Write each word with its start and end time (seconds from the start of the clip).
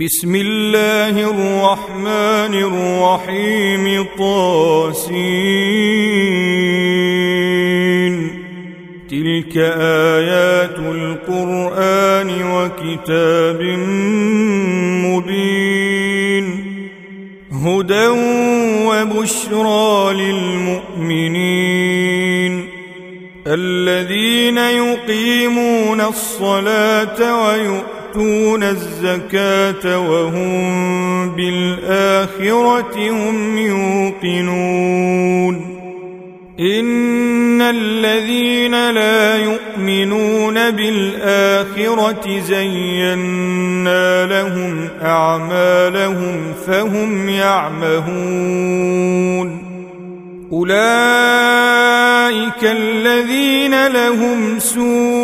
بسم 0.00 0.34
الله 0.34 1.30
الرحمن 1.30 2.54
الرحيم 2.54 4.06
طاسين. 4.18 4.84
تلك 9.10 9.56
آيات 10.16 10.78
القرآن 10.78 12.30
وكتاب 12.42 13.62
مبين. 15.06 16.44
هدى 17.52 18.08
وبشرى 18.86 20.14
للمؤمنين. 20.14 21.32
الذين 23.46 24.58
يقيمون 24.58 26.00
الصلاة 26.00 27.46
ويؤمنون 27.46 28.03
يؤتون 28.14 28.62
الزكاة 28.62 29.98
وهم 29.98 31.30
بالآخرة 31.30 33.10
هم 33.10 33.58
يوقنون. 33.58 35.54
إن 36.60 37.62
الذين 37.62 38.90
لا 38.90 39.36
يؤمنون 39.36 40.70
بالآخرة 40.70 42.40
زينا 42.40 44.26
لهم 44.26 44.88
أعمالهم 45.02 46.52
فهم 46.66 47.28
يعمهون. 47.28 48.64
أولئك 50.52 50.74
الذين 52.62 53.86
لهم 53.86 54.58
سوء 54.58 55.23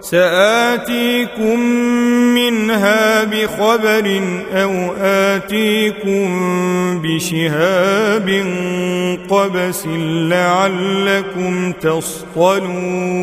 سآتيكم 0.00 1.60
منها 2.34 3.24
بخبر 3.24 4.20
أو 4.52 4.94
آتيكم 5.00 6.28
بشهاب 7.02 8.44
قبس 9.30 9.86
لعلكم 10.28 11.72
تصطلون 11.72 13.20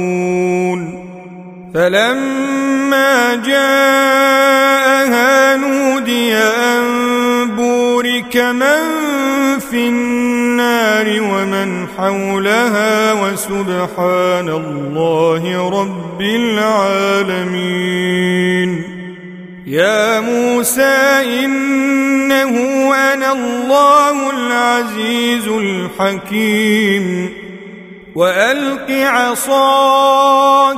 فلما 1.74 3.36
جاءها 3.36 4.78
نودي 5.58 6.36
أن 6.36 6.86
بورك 7.56 8.38
من 8.38 8.80
في 9.60 9.88
النار 9.88 10.27
حولها 11.98 13.14
وسبحان 13.14 14.50
الله 14.50 15.70
رب 15.82 16.22
العالمين. 16.22 17.64
يا 19.68 20.20
موسى 20.20 21.22
إنه 21.44 22.56
أنا 23.14 23.32
الله 23.32 24.30
العزيز 24.30 25.48
الحكيم. 25.48 27.34
وألق 28.16 28.92
عصاك. 28.92 30.78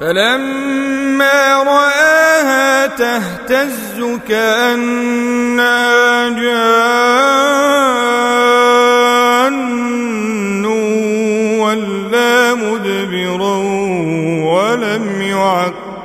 فلما 0.00 1.62
رآها 1.62 2.86
تهتز 2.86 4.18
كأنها 4.28 6.28
جان. 6.28 8.35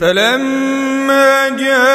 فلما 0.00 1.48
جاءتهم 1.48 1.90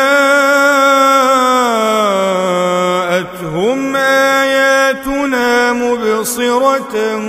آياتنا 3.96 5.74
مبصرة 5.74 7.22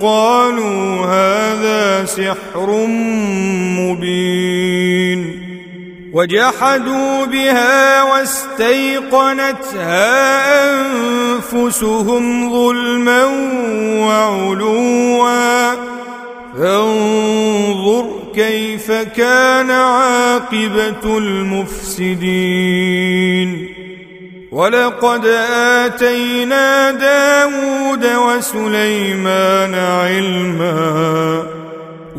قالوا 0.00 1.06
هذا 1.06 2.04
سحر 2.04 2.86
مبين 3.78 5.48
وجحدوا 6.12 7.24
بها 7.24 8.02
واستيقنتها 8.02 9.58
أنفسهم 11.52 12.50
ظلما 12.52 13.24
وعلوا 14.06 14.98
فانظر 16.58 18.27
كيف 18.38 18.92
كان 18.92 19.70
عاقبة 19.70 21.18
المفسدين 21.18 22.68
ولقد 24.52 25.26
آتينا 25.86 26.90
داود 26.90 28.06
وسليمان 28.06 29.74
علما 29.74 31.42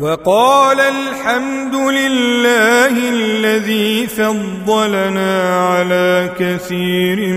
وقال 0.00 0.80
الحمد 0.80 1.74
لله 1.74 3.10
الذي 3.10 4.06
فضلنا 4.06 5.58
على 5.68 6.30
كثير 6.38 7.34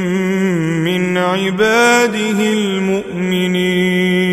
من 0.83 1.17
عباده 1.17 2.39
المؤمنين 2.53 4.32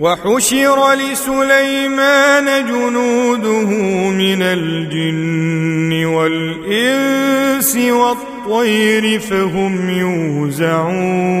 وحشر 0.00 0.94
لسليمان 0.94 2.66
جنوده 2.66 3.70
من 4.10 4.42
الجن 4.42 6.04
والإنس 6.04 7.76
والطير 7.76 9.20
فهم 9.20 9.90
يوزعون 9.90 11.40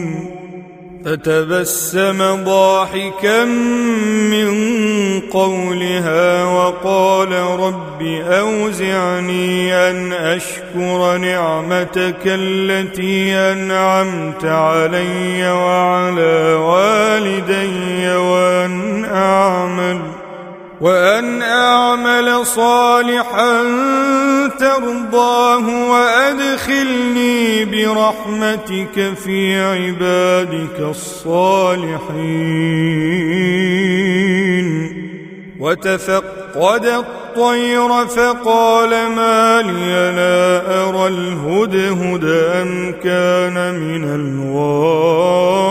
فتبسم 1.05 2.43
ضاحكا 2.43 3.45
من 4.31 4.51
قولها 5.19 6.43
وقال 6.43 7.31
رب 7.59 8.01
أوزعني 8.27 9.73
أن 9.73 10.13
أشكر 10.13 11.17
نعمتك 11.17 12.21
التي 12.25 13.33
أنعمت 13.35 14.45
علي 14.45 15.51
وعلى 15.51 16.53
والدي 16.53 18.15
وأن 18.15 19.05
أعمل 19.05 20.20
وأن 20.81 21.41
أعمل 21.41 22.45
صالحا 22.45 23.63
ترضاه 24.59 25.89
وأدخلني 25.91 27.65
برحمتك 27.65 29.13
في 29.23 29.61
عبادك 29.61 30.79
الصالحين. 30.79 32.41
وتفقد 35.59 36.85
الطير 36.85 38.07
فقال 38.07 38.89
ما 38.89 39.61
لي 39.61 40.11
لا 40.15 40.61
أرى 40.89 41.07
الهدهد 41.07 42.23
أم 42.61 42.93
كان 43.03 43.75
من 43.79 44.03
الغائبين 44.03 45.70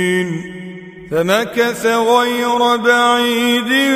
فمكث 1.11 1.85
غير 1.85 2.75
بعيد 2.75 3.95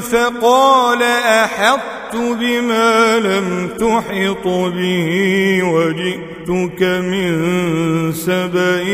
فقال 0.00 1.02
أحطت 1.02 2.16
بما 2.16 3.18
لم 3.18 3.68
تحط 3.78 4.46
به 4.46 5.60
وجئتك 5.62 6.82
من 6.82 8.12
سبأ 8.12 8.84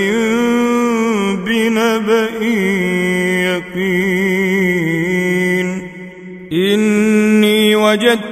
بنبأ 1.47 2.45
يقين. 3.45 4.93
إني 6.53 7.77
وجدت 7.77 8.32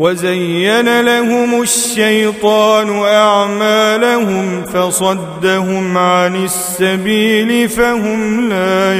وزين 0.00 1.00
لهم 1.00 1.62
الشيطان 1.62 2.88
أعمالهم 3.02 4.62
فصدهم 4.62 5.98
عن 5.98 6.44
السبيل 6.44 7.68
فهم 7.68 8.48
لا 8.48 8.94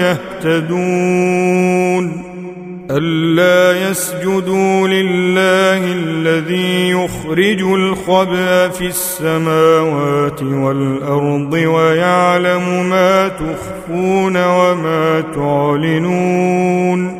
يهتدون 0.45 1.01
ألا 2.91 3.91
يسجدوا 3.91 4.89
لله 4.89 5.93
الذي 5.93 6.91
يخرج 6.91 7.63
الخبأ 7.63 8.69
في 8.69 8.87
السماوات 8.87 10.43
والأرض 10.43 11.53
ويعلم 11.53 12.89
ما 12.91 13.29
تخفون 13.29 14.37
وما 14.37 15.21
تعلنون 15.35 17.20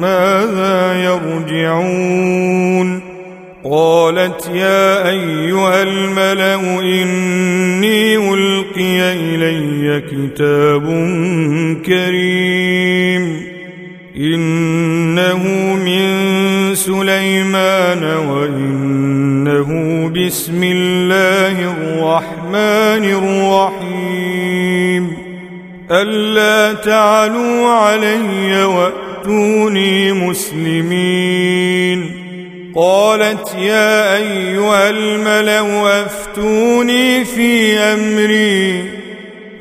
ماذا 0.00 1.04
يرجعون 1.04 3.00
قالت 3.64 4.50
يا 4.54 5.08
أيها 5.08 5.82
الملأ 5.82 6.54
إني 6.80 8.16
ألقي 8.16 9.12
إلي 9.12 10.00
كتاب 10.00 10.84
كريم 11.86 13.42
إنه 14.16 15.42
من 15.74 16.08
سليمان 16.74 18.04
وإنه 18.04 19.68
بسم 20.08 20.62
الله 20.64 21.72
الرحمن 21.72 23.04
الرحيم 23.84 25.12
ألا 25.90 26.72
تعلوا 26.72 27.68
علي 27.68 28.64
واتوني 29.18 30.12
مسلمين. 30.12 32.10
قالت 32.74 33.54
يا 33.58 34.16
أيها 34.16 34.90
الملأ 34.90 36.02
أفتوني 36.02 37.24
في 37.24 37.78
أمري. 37.78 38.84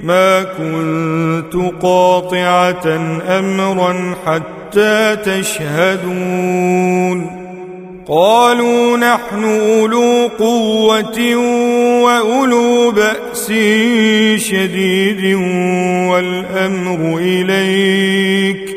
ما 0.04 0.44
كنت 0.44 1.56
قاطعة 1.82 3.00
أمرا 3.40 4.16
حتى 4.26 5.16
تشهدون. 5.26 6.68
قالوا 8.08 8.98
نحن 8.98 9.44
أولو 9.44 10.30
قوة 10.40 11.36
وأولو 12.04 12.92
بأس 12.92 13.48
شديد 14.42 15.36
والأمر 16.12 17.18
إليك. 17.18 18.77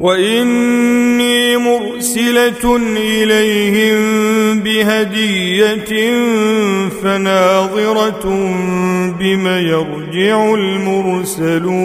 وإني 0.00 1.56
مرسلة 1.56 2.76
إليهم 2.96 3.94
بهدية 4.60 6.12
فناظرة 7.02 8.24
بم 9.18 9.46
يرجع 9.46 10.54
المرسلون. 10.54 11.84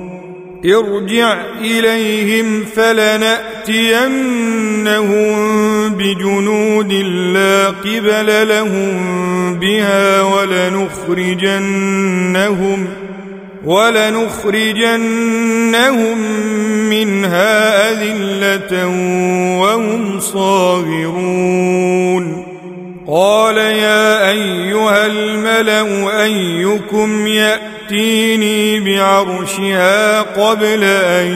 ارجع 0.65 1.41
إليهم 1.61 2.63
فلنأتينهم 2.75 4.11
بجنود 5.89 6.93
لا 7.33 7.67
قبل 7.67 8.47
لهم 8.47 9.59
بها 9.59 10.21
ولنخرجنهم 10.21 11.41
ولنخرجنهم 13.65 14.97
منها 16.89 17.91
أذلة 17.91 18.87
وهم 19.59 20.19
صاغرون. 20.19 21.71
قال 23.07 23.57
يا 23.57 24.29
أيها 24.29 25.05
الملأ 25.05 26.23
أيكم 26.23 27.27
يأتيني 27.91 28.79
بعرشها 28.79 30.21
قبل 30.21 30.83
أن 30.83 31.27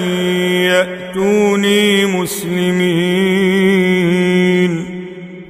يأتوني 0.64 2.06
مسلمين. 2.06 2.86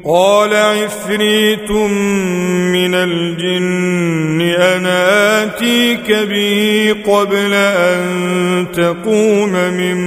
قال 0.05 0.53
عفريت 0.53 1.71
من 1.71 2.95
الجن 2.95 4.41
أنا 4.41 5.43
آتيك 5.43 6.12
به 6.12 6.95
قبل 7.07 7.53
أن 7.53 8.65
تقوم 8.74 9.51
من 9.53 9.97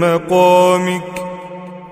مقامك. 0.00 1.02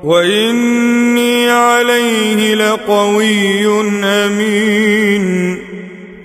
وإني 0.05 1.51
عليه 1.51 2.55
لقوي 2.55 3.67
أمين. 4.05 5.66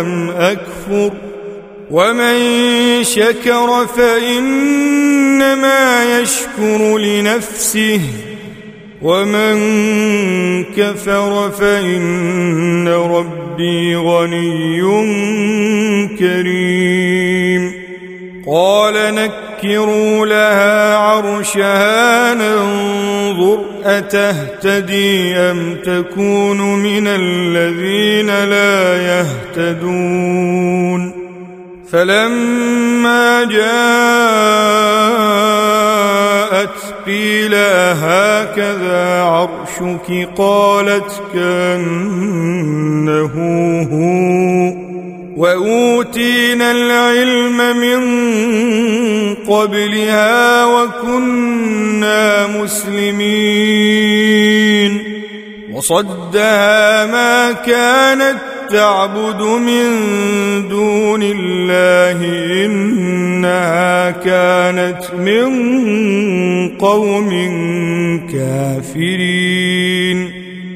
أم 0.00 0.30
أكفر 0.30 1.12
ومن 1.90 2.38
شكر 3.04 3.86
فإنما 3.96 5.80
يشكر 6.20 6.98
لنفسه 6.98 8.00
ومن 9.02 9.54
كفر 10.64 11.50
فإن 11.50 12.88
ربي 12.88 13.96
غني 13.96 14.80
كريم 16.18 17.69
قال 18.50 19.14
نكروا 19.14 20.26
لها 20.26 20.96
عرشها 20.96 22.34
ننظر 22.34 23.60
أتهتدي 23.84 25.36
أم 25.36 25.76
تكون 25.84 26.82
من 26.82 27.06
الذين 27.06 28.26
لا 28.26 29.02
يهتدون؟ 29.56 31.12
فلما 31.92 33.44
جاءت 33.44 33.60
قيل 37.06 37.54
هكذا 37.54 39.22
عرشك؟ 39.22 40.28
قالت 40.36 41.22
كأنه 41.34 43.30
هو. 43.92 44.79
وأوتينا 45.40 46.70
العلم 46.70 47.58
من 47.76 48.00
قبلها 49.34 50.64
وكنا 50.64 52.46
مسلمين. 52.46 53.80
وصدها 55.72 57.06
ما 57.06 57.52
كانت 57.52 58.36
تعبد 58.70 59.40
من 59.40 59.84
دون 60.68 61.22
الله 61.22 62.18
إنها 62.64 64.10
كانت 64.10 65.02
من 65.18 65.48
قوم 66.68 67.30
كافرين. 68.32 69.99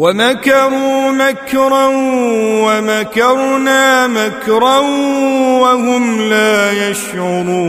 ومكروا 0.00 1.12
مكرا 1.12 1.86
ومكرنا 2.64 4.06
مكرا 4.06 4.78
وهم 5.60 6.20
لا 6.20 6.88
يشعرون. 6.88 7.60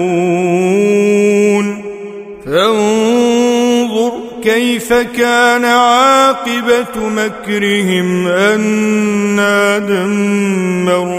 فانظر 2.46 4.12
كيف 4.44 4.94
كان 4.94 5.66
عاقبة 5.66 6.96
مكرهم 6.96 8.28
أنا 8.28 9.78
دمرناهم 9.80 11.12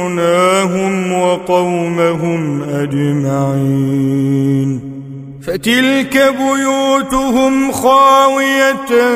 وقومهم 1.12 2.62
أجمعين. 2.62 4.12
فتلك 5.46 6.34
بيوتهم 6.38 7.72
خاوية 7.72 9.10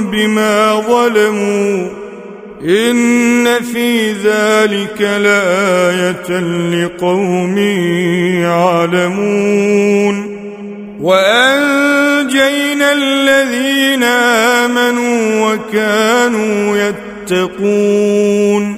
بما 0.00 0.82
ظلموا 0.88 1.88
إن 2.62 3.62
في 3.72 4.12
ذلك 4.12 5.00
لآية 5.00 6.40
لقوم 6.70 7.58
يعلمون 8.42 10.38
وأنجينا 11.00 12.92
الذين 12.92 14.02
آمنوا 14.02 15.52
وكانوا 15.52 16.76
يتقون 17.30 18.77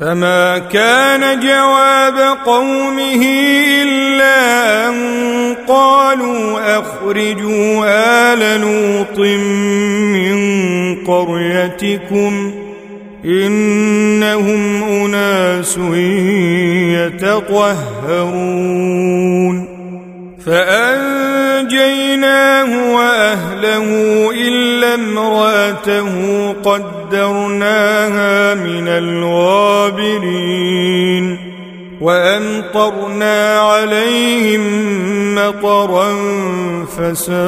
فما 0.00 0.58
كان 0.58 1.40
جواب 1.40 2.38
قومه 2.46 3.22
إلا 3.82 4.88
أن 4.88 4.94
قالوا 5.68 6.78
أخرجوا 6.78 7.84
آل 8.32 8.60
لوط 8.60 9.18
من 9.18 10.34
قريتكم 11.04 12.52
إنهم 13.24 14.82
أناس 14.82 15.78
يتطهرون 18.08 18.60
فأنجيناه 21.70 22.94
وأهله 22.94 23.84
إلا 24.30 24.94
امرأته 24.94 26.52
قدرناها 26.52 28.54
من 28.54 28.88
الغابرين 28.88 30.30
وأمطرنا 32.00 33.60
عليهم 33.60 34.60
مطرا 35.34 36.16
فساء 36.86 37.40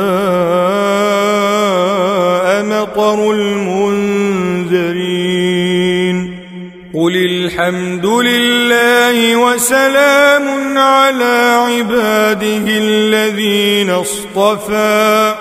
مطر 2.65 3.31
المنذرين 3.31 4.33
قل 6.95 7.17
الحمد 7.17 8.07
لله 8.07 9.37
وسلام 9.37 10.79
على 10.79 11.59
عباده 11.67 12.65
الذين 12.69 13.91
اصطفى. 13.91 15.35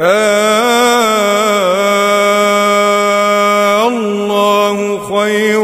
آه 0.00 0.68
الله 3.88 4.98
خير 5.18 5.62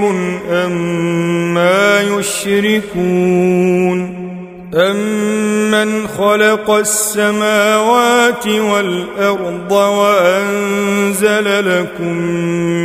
أما 0.50 2.00
يشركون. 2.00 2.92
أمن 2.96 3.61
خلق 6.18 6.70
السماوات 6.70 8.46
والأرض 8.46 9.72
وأنزل 9.72 11.46
لكم 11.78 12.16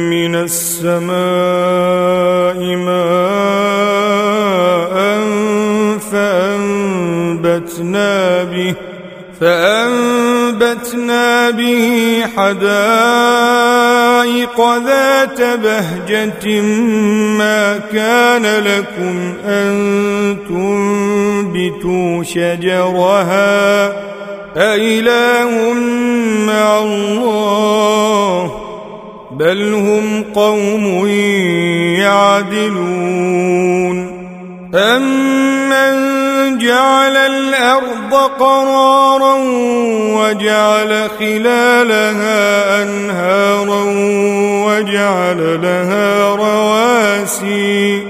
من 0.09 0.35
السماء 0.35 1.15
ماء 2.75 3.77
فأنبتنا 7.47 8.43
به 8.43 8.75
فأنبتنا 9.41 11.25
به 11.49 12.23
حدائق 12.37 13.86
ذات 14.61 15.41
بهجة 15.41 16.61
ما 17.37 17.77
كان 17.77 18.45
لكم 18.63 19.33
أن 19.45 20.37
تنبتوا 20.49 22.23
شجرها. 22.23 23.87
أإله 24.57 25.73
مع 26.47 26.79
الله 26.79 28.51
بل 29.31 29.73
هم 29.73 30.23
قوم 30.35 31.07
يعدلون. 31.99 33.37
أمن 34.75 36.06
جعل 36.57 37.17
الأرض 37.17 38.13
قرارا 38.39 39.35
وجعل 40.17 41.09
خلالها 41.19 42.83
أنهارا 42.83 43.83
وجعل 44.67 45.61
لها 45.61 46.35
رواسي 46.35 48.03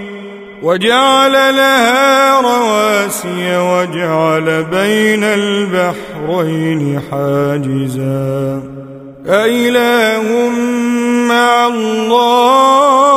وجعل 0.61 1.31
لها 1.31 2.41
رواسي 2.41 3.57
وجعل 3.57 4.63
بين 4.63 5.23
البحرين 5.23 7.01
حاجزا. 7.11 8.61
أإله 9.27 10.49
مع 11.29 11.67
الله 11.67 13.16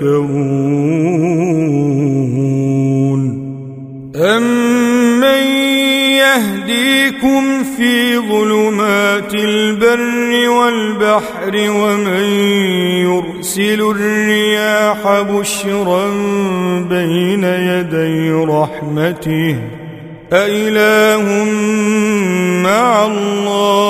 تذكرون 0.00 0.80
أمن 4.16 5.44
يهديكم 6.16 7.62
في 7.76 8.18
ظلمات 8.18 9.34
البر 9.34 10.48
والبحر 10.48 11.52
ومن 11.54 12.24
يرسل 13.04 13.80
الرياح 13.80 15.20
بشرا 15.20 16.08
بين 16.90 17.44
يدي 17.44 18.30
رحمته 18.32 19.56
أإله 20.32 21.44
مع 22.62 23.06
الله 23.06 23.89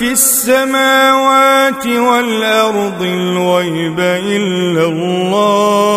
في 0.00 0.12
السماوات 0.12 1.86
والأرض 1.86 3.02
الغيب 3.02 4.00
إلا 4.00 4.84
الله 4.86 5.96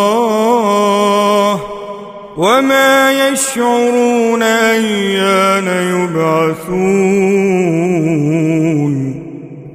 وما 2.36 3.28
يشعرون 3.28 4.42
أيان 4.42 5.66
يبعثون 5.94 6.94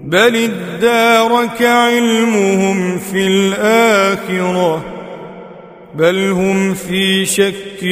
بل 0.05 0.35
ادارك 0.35 1.61
علمهم 1.61 2.97
في 2.97 3.27
الآخرة 3.27 4.85
بل 5.95 6.31
هم 6.31 6.73
في 6.73 7.25
شك 7.25 7.83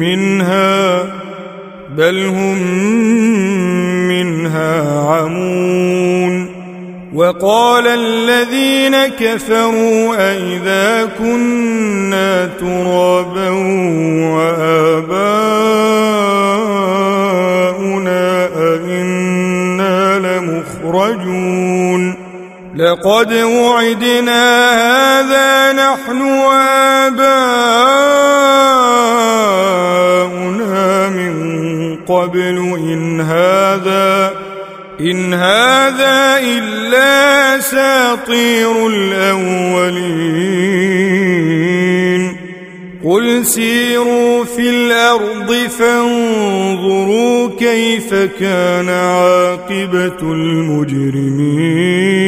منها 0.00 1.02
بل 1.96 2.26
هم 2.26 2.58
وقال 7.18 7.86
الذين 7.86 9.06
كفروا 9.06 10.14
أئذا 10.30 11.08
كنا 11.18 12.46
ترابا 12.60 13.50
وآباؤنا 14.38 15.28
أئنا 18.56 20.18
لمخرجون. 20.18 22.14
لقد 22.76 23.32
وعدنا 23.32 24.72
هذا 24.72 25.72
نحن 25.72 26.22
وآباؤنا 26.22 27.08
من 31.08 31.96
قبل 31.96 32.56
إن 32.78 33.20
هذا 33.20 34.37
إن 35.00 35.34
هذا 35.34 36.38
إلا 36.40 37.60
ساطير 37.60 38.86
الأولين. 38.86 40.58
قل 43.04 43.46
سيروا 43.46 44.44
في 44.44 44.70
الأرض 44.70 45.54
فانظروا 45.78 47.48
كيف 47.58 48.14
كان 48.40 48.88
عاقبة 48.88 50.22
المجرمين. 50.22 52.27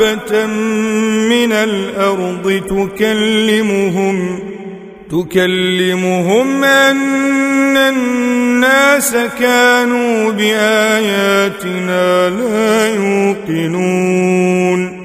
دابة 0.00 0.46
من 1.28 1.52
الأرض 1.52 2.62
تكلمهم 2.68 4.38
تكلمهم 5.10 6.64
أن 6.64 7.76
الناس 7.76 9.16
كانوا 9.40 10.30
بآياتنا 10.30 12.28
لا 12.28 12.94
يوقنون. 12.94 14.99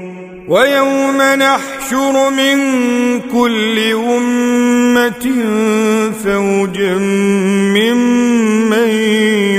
ويوم 0.48 1.22
نحشر 1.22 2.30
من 2.30 2.58
كل 3.22 3.80
أمة 3.94 5.26
فوجا 6.24 6.98
ممن 7.78 8.90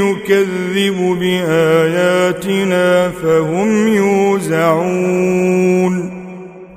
يكذب 0.01 0.99
بآياتنا 1.21 3.11
فهم 3.23 3.89
يوزعون. 3.89 5.07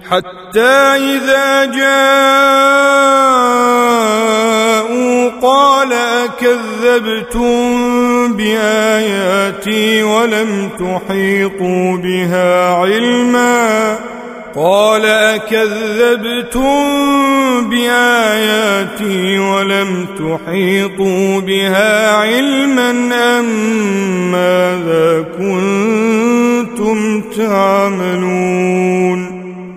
حتى 0.09 0.75
إذا 0.95 1.65
جاءوا 1.65 2.09
قال 5.41 5.93
أكذبتم 5.93 7.78
بآياتي 8.39 10.03
ولم 10.03 10.69
تحيطوا 10.79 11.97
بها 11.97 12.73
علما. 12.73 13.99
قال 14.55 15.05
أكذبتم 15.05 16.69
بآياتي 17.69 19.39
ولم 19.39 20.05
تحيطوا 20.17 21.39
بها 21.39 22.11
علما 22.15 22.89
أم 23.39 23.45
ماذا 24.31 25.25
كنتم 25.37 27.21
تعملون؟ 27.37 29.28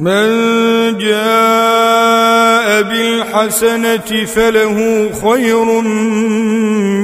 من 0.00 0.98
جاء 0.98 2.82
بالحسنة 2.82 4.24
فله 4.26 5.10
خير 5.24 5.80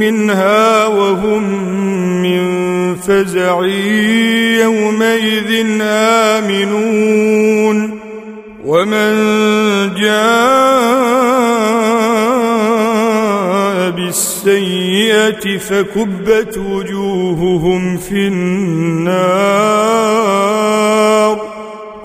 منها 0.00 0.86
وهم 0.86 1.42
من 2.22 2.42
فزع 2.96 3.64
يومئذ 4.62 5.66
آمنون. 5.82 7.76
ومن 8.64 9.14
جاء 9.94 10.16
بالسيئة 13.90 15.58
فكبت 15.58 16.58
وجوههم 16.58 17.96
في 17.96 18.28
النار. 18.28 19.56